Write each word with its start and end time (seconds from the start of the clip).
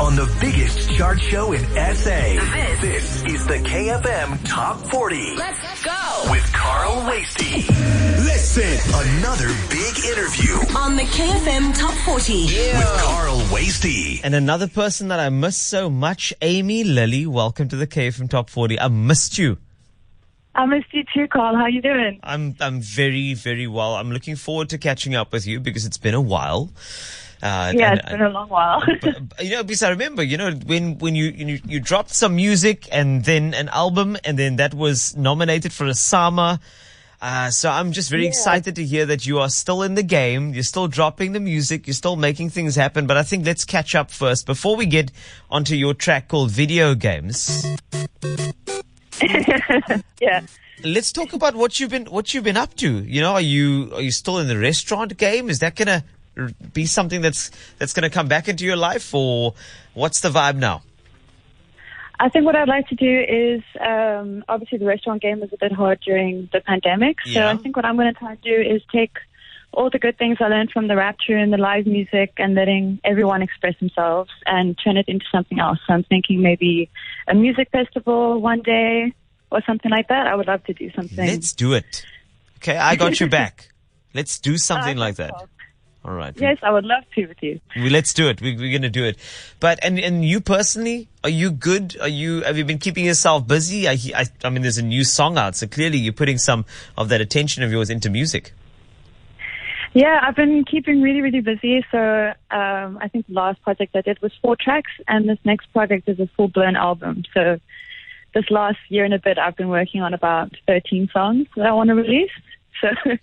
on 0.00 0.14
the 0.14 0.30
biggest 0.40 0.90
chart 0.90 1.18
show 1.20 1.52
in 1.52 1.60
SA. 1.64 2.10
This, 2.80 2.80
this 2.80 3.24
is 3.24 3.46
the 3.46 3.54
KFM 3.54 4.38
Top 4.46 4.76
40 4.88 5.36
Let's 5.36 5.82
go. 5.82 6.30
with 6.30 6.42
Carl 6.52 7.06
Wastie. 7.06 7.62
Listen, 8.22 8.76
another 9.16 9.48
big 9.70 10.04
interview 10.04 10.54
On 10.76 10.96
the 10.96 11.02
KFM 11.04 11.74
Top 11.78 11.94
40. 12.04 12.44
with 12.44 12.98
Carl 12.98 13.38
Wastie. 13.50 14.20
And 14.22 14.34
another 14.34 14.68
person 14.68 15.08
that 15.08 15.18
I 15.20 15.30
miss 15.30 15.56
so 15.56 15.88
much, 15.88 16.34
Amy 16.42 16.84
Lilly. 16.84 17.26
Welcome 17.26 17.68
to 17.68 17.76
the 17.76 17.86
KFM 17.86 18.28
Top 18.28 18.50
40. 18.50 18.78
I 18.78 18.88
missed 18.88 19.38
you. 19.38 19.56
I 20.54 20.66
missed 20.66 20.92
you 20.92 21.04
too, 21.14 21.26
Carl. 21.28 21.56
How 21.56 21.66
you 21.66 21.80
doing? 21.82 22.20
I'm 22.22 22.54
I'm 22.60 22.80
very 22.80 23.34
very 23.34 23.66
well. 23.66 23.94
I'm 23.94 24.10
looking 24.10 24.36
forward 24.36 24.70
to 24.70 24.78
catching 24.78 25.14
up 25.14 25.32
with 25.32 25.46
you 25.46 25.60
because 25.60 25.84
it's 25.86 25.98
been 25.98 26.14
a 26.14 26.20
while. 26.20 26.70
Uh, 27.42 27.72
Yeah, 27.74 27.90
and- 27.92 28.00
it's 28.00 28.10
been 28.10 28.22
a 28.22 28.30
long 28.30 28.48
while. 28.48 28.82
but, 29.02 29.44
you 29.44 29.50
know, 29.50 29.62
because 29.62 29.82
I 29.82 29.90
remember, 29.90 30.22
you 30.22 30.36
know, 30.36 30.52
when 30.52 30.98
when 30.98 31.14
you, 31.14 31.26
you 31.26 31.60
you 31.66 31.80
dropped 31.80 32.10
some 32.14 32.36
music 32.36 32.88
and 32.90 33.24
then 33.24 33.52
an 33.54 33.68
album, 33.68 34.16
and 34.24 34.38
then 34.38 34.56
that 34.56 34.74
was 34.74 35.16
nominated 35.16 35.72
for 35.72 35.86
a 35.86 35.94
Sama. 35.94 36.60
Uh, 37.20 37.50
so 37.50 37.70
I'm 37.70 37.92
just 37.92 38.10
very 38.10 38.26
excited 38.26 38.76
to 38.76 38.84
hear 38.84 39.06
that 39.06 39.24
you 39.26 39.38
are 39.38 39.48
still 39.48 39.82
in 39.82 39.94
the 39.94 40.02
game. 40.02 40.52
You're 40.52 40.62
still 40.62 40.86
dropping 40.86 41.32
the 41.32 41.40
music. 41.40 41.86
You're 41.86 41.94
still 41.94 42.14
making 42.16 42.50
things 42.50 42.76
happen. 42.76 43.06
But 43.06 43.16
I 43.16 43.22
think 43.22 43.46
let's 43.46 43.64
catch 43.64 43.94
up 43.94 44.10
first 44.10 44.44
before 44.44 44.76
we 44.76 44.84
get 44.84 45.10
onto 45.50 45.74
your 45.74 45.94
track 45.94 46.28
called 46.28 46.50
Video 46.50 46.94
Games. 46.94 47.64
yeah. 50.20 50.42
Let's 50.84 51.10
talk 51.10 51.32
about 51.32 51.54
what 51.54 51.80
you've 51.80 51.90
been 51.90 52.04
what 52.06 52.34
you've 52.34 52.44
been 52.44 52.56
up 52.58 52.74
to. 52.76 52.98
You 53.02 53.22
know, 53.22 53.32
are 53.32 53.40
you 53.40 53.90
are 53.94 54.02
you 54.02 54.10
still 54.10 54.38
in 54.38 54.46
the 54.46 54.58
restaurant 54.58 55.16
game? 55.16 55.48
Is 55.48 55.58
that 55.60 55.74
gonna 55.74 56.04
be 56.72 56.86
something 56.86 57.20
that's 57.20 57.50
that's 57.78 57.92
gonna 57.92 58.10
come 58.10 58.28
back 58.28 58.48
into 58.48 58.64
your 58.64 58.76
life, 58.76 59.14
or 59.14 59.54
what's 59.94 60.20
the 60.20 60.30
vibe 60.30 60.56
now? 60.56 60.82
I 62.18 62.28
think 62.30 62.46
what 62.46 62.56
I'd 62.56 62.68
like 62.68 62.88
to 62.88 62.94
do 62.94 63.20
is, 63.28 63.62
um, 63.78 64.42
obviously 64.48 64.78
the 64.78 64.86
restaurant 64.86 65.20
game 65.20 65.40
was 65.40 65.52
a 65.52 65.58
bit 65.58 65.72
hard 65.72 66.00
during 66.00 66.48
the 66.52 66.60
pandemic. 66.60 67.18
So 67.24 67.30
Yeah. 67.30 67.50
I 67.50 67.56
think 67.56 67.76
what 67.76 67.84
I'm 67.84 67.96
going 67.96 68.12
to 68.12 68.18
try 68.18 68.34
to 68.34 68.40
do 68.40 68.74
is 68.74 68.80
take 68.90 69.18
all 69.72 69.90
the 69.90 69.98
good 69.98 70.16
things 70.16 70.38
I 70.40 70.48
learned 70.48 70.70
from 70.70 70.88
the 70.88 70.94
Raptor 70.94 71.34
and 71.34 71.52
the 71.52 71.58
live 71.58 71.86
music 71.86 72.32
and 72.38 72.54
letting 72.54 73.00
everyone 73.04 73.42
express 73.42 73.78
themselves 73.78 74.30
and 74.46 74.78
turn 74.82 74.96
it 74.96 75.06
into 75.08 75.26
something 75.30 75.60
else. 75.60 75.78
So 75.86 75.92
I'm 75.92 76.04
thinking 76.04 76.40
maybe 76.40 76.88
a 77.28 77.34
music 77.34 77.68
festival 77.70 78.40
one 78.40 78.62
day 78.62 79.12
or 79.50 79.60
something 79.66 79.90
like 79.90 80.08
that. 80.08 80.26
I 80.26 80.34
would 80.34 80.46
love 80.46 80.64
to 80.64 80.72
do 80.72 80.90
something. 80.92 81.26
Let's 81.26 81.52
do 81.52 81.74
it. 81.74 82.06
Okay, 82.58 82.78
I 82.78 82.96
got 82.96 83.20
you 83.20 83.28
back. 83.28 83.68
Let's 84.14 84.38
do 84.38 84.56
something 84.56 84.96
like 84.96 85.16
that. 85.16 85.34
All 86.06 86.14
right. 86.14 86.32
Yes, 86.36 86.58
I 86.62 86.70
would 86.70 86.84
love 86.84 87.02
to 87.16 87.26
with 87.26 87.42
you. 87.42 87.60
We, 87.74 87.90
let's 87.90 88.14
do 88.14 88.28
it. 88.28 88.40
We, 88.40 88.54
we're 88.56 88.70
going 88.70 88.82
to 88.82 88.88
do 88.88 89.04
it. 89.04 89.16
But, 89.58 89.80
and, 89.82 89.98
and 89.98 90.24
you 90.24 90.40
personally, 90.40 91.08
are 91.24 91.30
you 91.30 91.50
good? 91.50 91.96
Are 92.00 92.06
you, 92.06 92.42
have 92.42 92.56
you 92.56 92.64
been 92.64 92.78
keeping 92.78 93.04
yourself 93.04 93.48
busy? 93.48 93.88
I, 93.88 93.98
I, 94.14 94.26
I 94.44 94.50
mean, 94.50 94.62
there's 94.62 94.78
a 94.78 94.84
new 94.84 95.02
song 95.02 95.36
out, 95.36 95.56
so 95.56 95.66
clearly 95.66 95.98
you're 95.98 96.12
putting 96.12 96.38
some 96.38 96.64
of 96.96 97.08
that 97.08 97.20
attention 97.20 97.64
of 97.64 97.72
yours 97.72 97.90
into 97.90 98.08
music. 98.08 98.52
Yeah, 99.94 100.20
I've 100.22 100.36
been 100.36 100.64
keeping 100.64 101.02
really, 101.02 101.22
really 101.22 101.40
busy. 101.40 101.84
So 101.90 101.98
um, 102.52 102.98
I 103.00 103.08
think 103.10 103.26
the 103.26 103.32
last 103.32 103.60
project 103.62 103.96
I 103.96 104.02
did 104.02 104.22
was 104.22 104.32
four 104.40 104.54
tracks, 104.54 104.92
and 105.08 105.28
this 105.28 105.38
next 105.44 105.72
project 105.72 106.08
is 106.08 106.20
a 106.20 106.28
full 106.36 106.48
blown 106.48 106.76
album. 106.76 107.24
So 107.34 107.58
this 108.32 108.48
last 108.50 108.78
year 108.90 109.04
and 109.04 109.14
a 109.14 109.18
bit, 109.18 109.38
I've 109.38 109.56
been 109.56 109.70
working 109.70 110.02
on 110.02 110.14
about 110.14 110.52
13 110.68 111.08
songs 111.12 111.48
that 111.56 111.66
I 111.66 111.72
want 111.72 111.88
to 111.88 111.94
release. 111.94 112.30
So 112.80 112.90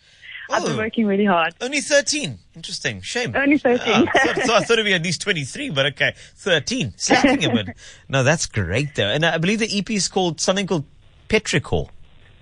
I've 0.49 0.63
Oh. 0.63 0.67
been 0.67 0.77
working 0.77 1.05
really 1.05 1.25
hard. 1.25 1.53
Only 1.61 1.79
13. 1.81 2.37
Interesting. 2.55 3.01
Shame. 3.01 3.33
Only 3.35 3.57
13. 3.57 3.81
Ah, 3.87 4.11
I, 4.13 4.33
thought, 4.33 4.49
I 4.49 4.59
thought 4.61 4.71
it'd 4.73 4.85
be 4.85 4.93
at 4.93 5.01
least 5.03 5.21
23, 5.21 5.69
but 5.69 5.85
okay. 5.87 6.13
13. 6.35 6.93
Slacking 6.97 7.45
a 7.45 7.53
bit. 7.53 7.77
No, 8.09 8.23
that's 8.23 8.45
great 8.45 8.95
though. 8.95 9.07
And 9.09 9.25
I 9.25 9.37
believe 9.37 9.59
the 9.59 9.77
EP 9.77 9.89
is 9.91 10.07
called 10.07 10.39
something 10.41 10.67
called 10.67 10.85
Petrichor. 11.29 11.89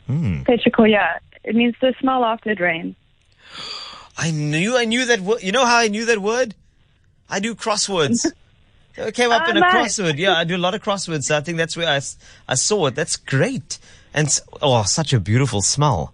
Petrichor, 0.10 0.90
yeah. 0.90 1.20
It 1.44 1.56
means 1.56 1.76
the 1.82 1.94
smell 2.00 2.24
after 2.26 2.50
it 2.52 2.60
rains. 2.60 2.96
I 4.18 4.32
knew, 4.32 4.78
I 4.78 4.86
knew 4.86 5.06
that 5.06 5.22
word. 5.22 5.42
You 5.42 5.52
know 5.52 5.66
how 5.66 5.78
I 5.78 5.88
knew 5.88 6.06
that 6.06 6.20
word? 6.20 6.54
I 7.30 7.40
do 7.40 7.56
crosswords. 7.56 8.26
it 8.98 9.14
came 9.16 9.32
up 9.32 9.44
Oh, 9.48 9.50
in 9.52 9.58
a 9.58 9.62
nice. 9.62 9.98
crossword. 9.98 10.18
Yeah, 10.18 10.36
I 10.36 10.44
do 10.44 10.56
a 10.56 10.60
lot 10.60 10.76
of 10.76 10.84
crosswords. 10.84 11.24
So 11.24 11.38
I 11.38 11.42
think 11.42 11.58
that's 11.58 11.78
where 11.78 11.88
I, 11.88 12.02
I 12.48 12.56
saw 12.56 12.88
it. 12.88 12.96
That's 12.96 13.16
great. 13.16 13.80
And, 14.14 14.28
oh, 14.62 14.84
such 14.84 15.14
a 15.14 15.20
beautiful 15.20 15.62
smell. 15.62 16.14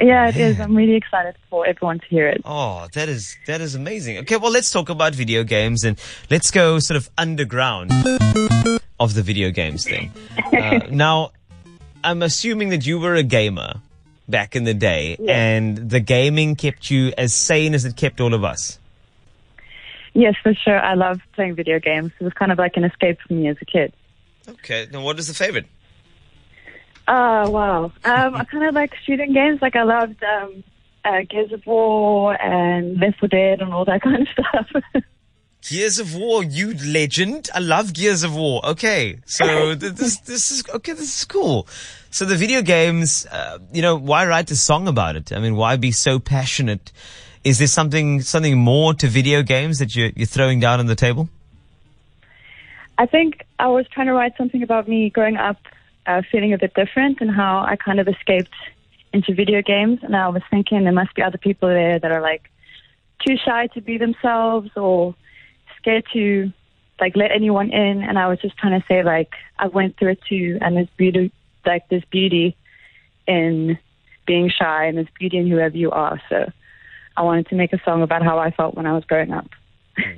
Yeah, 0.00 0.28
it 0.28 0.36
is. 0.36 0.58
I'm 0.58 0.74
really 0.74 0.94
excited 0.94 1.34
for 1.50 1.66
everyone 1.66 2.00
to 2.00 2.06
hear 2.06 2.26
it. 2.26 2.40
Oh, 2.44 2.88
that 2.94 3.08
is 3.08 3.36
that 3.46 3.60
is 3.60 3.74
amazing. 3.74 4.18
Okay, 4.18 4.36
well, 4.36 4.50
let's 4.50 4.70
talk 4.70 4.88
about 4.88 5.14
video 5.14 5.44
games 5.44 5.84
and 5.84 6.00
let's 6.30 6.50
go 6.50 6.78
sort 6.78 6.96
of 6.96 7.10
underground 7.18 7.92
of 8.98 9.14
the 9.14 9.22
video 9.22 9.50
games 9.50 9.84
thing. 9.84 10.10
Uh, 10.52 10.80
now, 10.90 11.32
I'm 12.02 12.22
assuming 12.22 12.70
that 12.70 12.86
you 12.86 12.98
were 12.98 13.14
a 13.14 13.22
gamer 13.22 13.74
back 14.26 14.56
in 14.56 14.64
the 14.64 14.74
day, 14.74 15.16
and 15.28 15.90
the 15.90 16.00
gaming 16.00 16.56
kept 16.56 16.90
you 16.90 17.12
as 17.18 17.34
sane 17.34 17.74
as 17.74 17.84
it 17.84 17.96
kept 17.96 18.20
all 18.20 18.32
of 18.32 18.44
us. 18.44 18.78
Yes, 20.14 20.34
for 20.42 20.54
sure. 20.54 20.78
I 20.78 20.94
love 20.94 21.20
playing 21.34 21.54
video 21.56 21.78
games. 21.78 22.12
It 22.20 22.24
was 22.24 22.32
kind 22.32 22.50
of 22.50 22.58
like 22.58 22.76
an 22.76 22.84
escape 22.84 23.18
for 23.26 23.34
me 23.34 23.48
as 23.48 23.56
a 23.60 23.64
kid. 23.64 23.92
Okay, 24.48 24.88
now 24.90 25.02
what 25.02 25.18
is 25.18 25.28
the 25.28 25.34
favorite? 25.34 25.66
Oh 27.12 27.50
wow! 27.50 27.84
Um, 28.04 28.36
I 28.36 28.44
kind 28.44 28.64
of 28.64 28.72
like 28.72 28.94
shooting 29.04 29.32
games. 29.32 29.60
Like 29.60 29.74
I 29.74 29.82
loved 29.82 30.22
um, 30.22 30.62
uh, 31.04 31.22
Gears 31.28 31.50
of 31.50 31.66
War 31.66 32.40
and 32.40 33.00
Left 33.00 33.18
4 33.18 33.28
Dead 33.28 33.60
and 33.60 33.74
all 33.74 33.84
that 33.84 34.00
kind 34.06 34.22
of 34.22 34.28
stuff. 34.28 35.04
Gears 35.68 35.98
of 35.98 36.14
War, 36.14 36.44
you 36.44 36.72
legend. 36.86 37.50
I 37.52 37.58
love 37.58 37.94
Gears 37.94 38.22
of 38.22 38.36
War. 38.36 38.64
Okay, 38.64 39.18
so 39.26 39.74
th- 39.80 39.94
this 39.94 40.20
this 40.20 40.52
is 40.52 40.62
okay. 40.72 40.92
This 40.92 41.18
is 41.18 41.24
cool. 41.24 41.66
So 42.12 42.24
the 42.24 42.36
video 42.36 42.62
games, 42.62 43.26
uh, 43.26 43.58
you 43.72 43.82
know, 43.82 43.96
why 43.96 44.24
write 44.24 44.48
a 44.52 44.56
song 44.56 44.86
about 44.86 45.16
it? 45.16 45.32
I 45.32 45.40
mean, 45.40 45.56
why 45.56 45.74
be 45.78 45.90
so 45.90 46.20
passionate? 46.20 46.92
Is 47.42 47.58
there 47.58 47.66
something 47.66 48.20
something 48.20 48.56
more 48.56 48.94
to 48.94 49.08
video 49.08 49.42
games 49.42 49.80
that 49.80 49.96
you're 49.96 50.10
you're 50.14 50.26
throwing 50.26 50.60
down 50.60 50.78
on 50.78 50.86
the 50.86 50.94
table? 50.94 51.28
I 52.98 53.06
think 53.06 53.44
I 53.58 53.66
was 53.66 53.88
trying 53.88 54.06
to 54.06 54.12
write 54.12 54.36
something 54.36 54.62
about 54.62 54.86
me 54.86 55.10
growing 55.10 55.36
up, 55.36 55.56
uh, 56.06 56.22
feeling 56.30 56.52
a 56.52 56.58
bit 56.58 56.74
different, 56.74 57.20
and 57.20 57.30
how 57.30 57.64
I 57.66 57.76
kind 57.76 58.00
of 58.00 58.08
escaped 58.08 58.54
into 59.12 59.34
video 59.34 59.62
games. 59.62 60.00
And 60.02 60.16
I 60.16 60.28
was 60.28 60.42
thinking 60.50 60.84
there 60.84 60.92
must 60.92 61.14
be 61.14 61.22
other 61.22 61.38
people 61.38 61.68
there 61.68 61.98
that 61.98 62.12
are 62.12 62.20
like 62.20 62.50
too 63.26 63.36
shy 63.36 63.66
to 63.68 63.80
be 63.80 63.98
themselves 63.98 64.70
or 64.76 65.14
scared 65.78 66.04
to 66.12 66.52
like 67.00 67.16
let 67.16 67.30
anyone 67.32 67.70
in. 67.70 68.02
And 68.02 68.18
I 68.18 68.28
was 68.28 68.38
just 68.40 68.56
trying 68.56 68.80
to 68.80 68.86
say 68.86 69.02
like 69.02 69.32
I 69.58 69.66
went 69.68 69.96
through 69.98 70.12
it 70.12 70.22
too, 70.28 70.58
and 70.60 70.76
there's 70.76 70.88
beauty, 70.96 71.32
like 71.66 71.88
there's 71.88 72.04
beauty 72.10 72.56
in 73.26 73.78
being 74.26 74.50
shy, 74.50 74.86
and 74.86 74.96
there's 74.96 75.08
beauty 75.18 75.38
in 75.38 75.48
whoever 75.48 75.76
you 75.76 75.90
are. 75.90 76.20
So 76.28 76.50
I 77.16 77.22
wanted 77.22 77.48
to 77.48 77.54
make 77.54 77.72
a 77.72 77.82
song 77.84 78.02
about 78.02 78.22
how 78.22 78.38
I 78.38 78.50
felt 78.50 78.74
when 78.74 78.86
I 78.86 78.92
was 78.92 79.04
growing 79.04 79.32
up. 79.32 79.48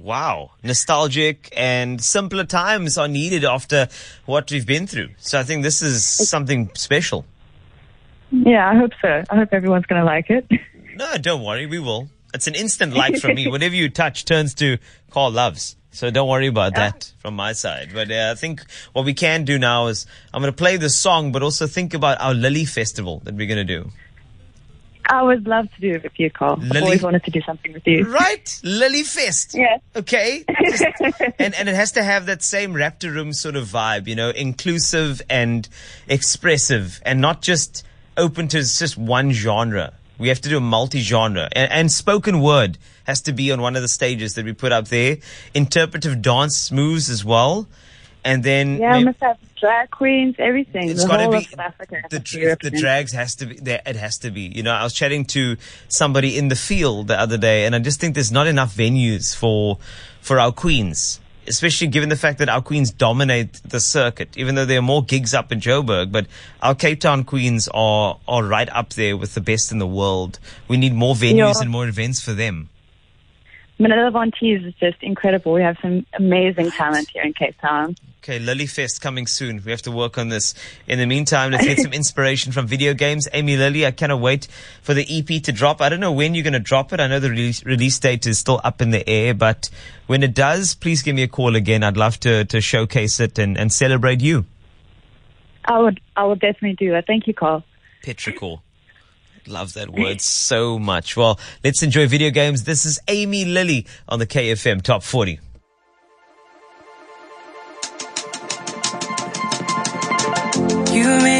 Wow, 0.00 0.50
nostalgic 0.62 1.52
and 1.56 2.02
simpler 2.02 2.44
times 2.44 2.98
are 2.98 3.08
needed 3.08 3.44
after 3.44 3.88
what 4.26 4.50
we've 4.50 4.66
been 4.66 4.86
through. 4.86 5.10
So 5.18 5.38
I 5.38 5.42
think 5.42 5.62
this 5.62 5.82
is 5.82 6.04
something 6.04 6.70
special. 6.74 7.24
Yeah, 8.30 8.68
I 8.68 8.76
hope 8.76 8.92
so. 9.00 9.24
I 9.30 9.36
hope 9.36 9.50
everyone's 9.52 9.86
going 9.86 10.00
to 10.00 10.06
like 10.06 10.30
it. 10.30 10.46
No, 10.94 11.16
don't 11.18 11.42
worry, 11.42 11.66
we 11.66 11.78
will. 11.78 12.08
It's 12.34 12.46
an 12.46 12.54
instant 12.54 12.94
like 13.02 13.16
from 13.18 13.34
me. 13.34 13.48
Whatever 13.48 13.74
you 13.74 13.88
touch 13.88 14.24
turns 14.24 14.54
to 14.54 14.78
Carl 15.10 15.30
loves. 15.30 15.76
So 15.94 16.10
don't 16.10 16.28
worry 16.28 16.46
about 16.46 16.74
that 16.76 17.12
from 17.18 17.36
my 17.36 17.52
side. 17.52 17.90
But 17.92 18.10
uh, 18.10 18.30
I 18.32 18.34
think 18.34 18.64
what 18.94 19.04
we 19.04 19.12
can 19.12 19.44
do 19.44 19.58
now 19.58 19.88
is 19.88 20.06
I'm 20.32 20.40
going 20.40 20.52
to 20.52 20.56
play 20.56 20.78
this 20.78 20.96
song, 20.96 21.32
but 21.32 21.42
also 21.42 21.66
think 21.66 21.92
about 21.92 22.18
our 22.18 22.32
Lily 22.32 22.64
Festival 22.64 23.20
that 23.24 23.34
we're 23.34 23.46
going 23.46 23.64
to 23.66 23.80
do. 23.82 23.90
I 25.06 25.22
would 25.22 25.46
love 25.46 25.72
to 25.74 25.80
do 25.80 25.90
it 25.92 26.02
with 26.02 26.12
you, 26.18 26.30
Carl. 26.30 26.56
Lily- 26.56 26.76
I've 26.76 26.82
always 26.84 27.02
wanted 27.02 27.24
to 27.24 27.30
do 27.30 27.40
something 27.42 27.72
with 27.72 27.86
you. 27.86 28.04
Right? 28.12 28.60
Lily 28.62 29.02
Fest. 29.02 29.54
Yeah. 29.54 29.78
Okay. 29.96 30.44
Just- 30.64 30.84
and, 31.38 31.54
and 31.54 31.68
it 31.68 31.74
has 31.74 31.92
to 31.92 32.02
have 32.02 32.26
that 32.26 32.42
same 32.42 32.72
Raptor 32.74 33.12
Room 33.12 33.32
sort 33.32 33.56
of 33.56 33.66
vibe, 33.66 34.06
you 34.06 34.14
know, 34.14 34.30
inclusive 34.30 35.20
and 35.28 35.68
expressive 36.08 37.00
and 37.04 37.20
not 37.20 37.42
just 37.42 37.84
open 38.16 38.48
to 38.48 38.58
just 38.58 38.96
one 38.96 39.32
genre. 39.32 39.92
We 40.18 40.28
have 40.28 40.40
to 40.42 40.48
do 40.48 40.58
a 40.58 40.60
multi-genre 40.60 41.48
and, 41.52 41.72
and 41.72 41.90
spoken 41.90 42.40
word 42.40 42.78
has 43.04 43.22
to 43.22 43.32
be 43.32 43.50
on 43.50 43.60
one 43.60 43.74
of 43.74 43.82
the 43.82 43.88
stages 43.88 44.34
that 44.34 44.44
we 44.44 44.52
put 44.52 44.70
up 44.70 44.88
there. 44.88 45.16
Interpretive 45.54 46.22
dance 46.22 46.70
moves 46.70 47.10
as 47.10 47.24
well. 47.24 47.66
And 48.24 48.44
then 48.44 48.78
Yeah, 48.78 49.00
must 49.00 49.20
have 49.20 49.36
drag 49.60 49.90
queens, 49.90 50.36
everything. 50.38 50.88
it's 50.90 51.02
the 51.02 51.08
got 51.08 51.16
to 51.18 51.30
be 51.38 51.48
the 52.10 52.56
the 52.62 52.70
drags 52.70 53.12
has 53.12 53.34
to 53.36 53.46
be 53.46 53.54
there. 53.56 53.82
It 53.84 53.96
has 53.96 54.18
to 54.18 54.30
be. 54.30 54.42
You 54.42 54.62
know, 54.62 54.72
I 54.72 54.84
was 54.84 54.92
chatting 54.92 55.24
to 55.26 55.56
somebody 55.88 56.38
in 56.38 56.48
the 56.48 56.54
field 56.56 57.08
the 57.08 57.18
other 57.18 57.36
day, 57.36 57.64
and 57.66 57.74
I 57.74 57.80
just 57.80 58.00
think 58.00 58.14
there's 58.14 58.30
not 58.32 58.46
enough 58.46 58.74
venues 58.74 59.34
for 59.34 59.78
for 60.20 60.38
our 60.38 60.52
queens. 60.52 61.18
Especially 61.48 61.88
given 61.88 62.08
the 62.08 62.16
fact 62.16 62.38
that 62.38 62.48
our 62.48 62.62
queens 62.62 62.92
dominate 62.92 63.54
the 63.68 63.80
circuit, 63.80 64.28
even 64.36 64.54
though 64.54 64.64
there 64.64 64.78
are 64.78 64.82
more 64.82 65.02
gigs 65.02 65.34
up 65.34 65.50
in 65.50 65.58
Joburg, 65.58 66.12
but 66.12 66.28
our 66.62 66.76
Cape 66.76 67.00
Town 67.00 67.24
queens 67.24 67.68
are 67.74 68.18
are 68.28 68.44
right 68.44 68.68
up 68.70 68.90
there 68.90 69.16
with 69.16 69.34
the 69.34 69.40
best 69.40 69.72
in 69.72 69.78
the 69.78 69.86
world. 69.86 70.38
We 70.68 70.76
need 70.76 70.94
more 70.94 71.16
venues 71.16 71.54
Yeah. 71.56 71.60
and 71.62 71.70
more 71.70 71.88
events 71.88 72.20
for 72.22 72.32
them. 72.32 72.68
Manila 73.80 74.12
Von 74.12 74.30
Teez 74.30 74.64
is 74.64 74.74
just 74.74 75.02
incredible. 75.02 75.52
We 75.52 75.62
have 75.62 75.76
some 75.82 76.06
amazing 76.16 76.70
talent 76.70 77.08
here 77.12 77.24
in 77.24 77.32
Cape 77.32 77.60
Town. 77.60 77.96
Okay, 78.22 78.38
Lily 78.38 78.66
Fest 78.66 79.00
coming 79.00 79.26
soon. 79.26 79.60
We 79.64 79.72
have 79.72 79.82
to 79.82 79.90
work 79.90 80.16
on 80.16 80.28
this. 80.28 80.54
In 80.86 81.00
the 81.00 81.06
meantime, 81.06 81.50
let's 81.50 81.64
get 81.64 81.80
some 81.80 81.92
inspiration 81.92 82.52
from 82.52 82.68
video 82.68 82.94
games. 82.94 83.26
Amy 83.32 83.56
Lilly, 83.56 83.84
I 83.84 83.90
cannot 83.90 84.20
wait 84.20 84.46
for 84.80 84.94
the 84.94 85.04
EP 85.10 85.42
to 85.42 85.50
drop. 85.50 85.80
I 85.80 85.88
don't 85.88 85.98
know 85.98 86.12
when 86.12 86.32
you're 86.36 86.44
going 86.44 86.52
to 86.52 86.60
drop 86.60 86.92
it. 86.92 87.00
I 87.00 87.08
know 87.08 87.18
the 87.18 87.30
release, 87.30 87.64
release 87.64 87.98
date 87.98 88.24
is 88.28 88.38
still 88.38 88.60
up 88.62 88.80
in 88.80 88.90
the 88.90 89.08
air, 89.08 89.34
but 89.34 89.70
when 90.06 90.22
it 90.22 90.34
does, 90.34 90.76
please 90.76 91.02
give 91.02 91.16
me 91.16 91.24
a 91.24 91.26
call 91.26 91.56
again. 91.56 91.82
I'd 91.82 91.96
love 91.96 92.20
to, 92.20 92.44
to 92.44 92.60
showcase 92.60 93.18
it 93.18 93.40
and, 93.40 93.58
and 93.58 93.72
celebrate 93.72 94.20
you. 94.20 94.44
I 95.64 95.80
would, 95.80 96.00
I 96.14 96.22
will 96.22 96.36
definitely 96.36 96.74
do 96.74 96.92
that. 96.92 97.08
Thank 97.08 97.26
you, 97.26 97.34
Carl. 97.34 97.64
Petrichor. 98.04 98.60
Love 99.48 99.72
that 99.72 99.90
word 99.90 100.20
so 100.20 100.78
much. 100.78 101.16
Well, 101.16 101.40
let's 101.64 101.82
enjoy 101.82 102.06
video 102.06 102.30
games. 102.30 102.62
This 102.62 102.84
is 102.84 103.00
Amy 103.08 103.44
Lilly 103.44 103.84
on 104.08 104.20
the 104.20 104.28
KFM 104.28 104.80
Top 104.82 105.02
40. 105.02 105.40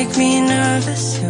Make 0.04 0.18
me 0.18 0.40
nervous. 0.40 1.22